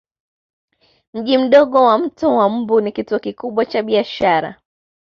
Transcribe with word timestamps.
Mji 1.13 1.37
mdogo 1.37 1.83
wa 1.83 1.97
Mto 1.97 2.35
wa 2.35 2.49
Mbu 2.49 2.81
ni 2.81 2.91
kituo 2.91 3.19
kikubwa 3.19 3.65
cha 3.65 3.83
biashara 3.83 4.61